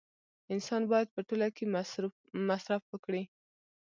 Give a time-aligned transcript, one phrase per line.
[0.53, 1.65] انسان باید په ټوله کې
[2.49, 3.23] مصرف وکړي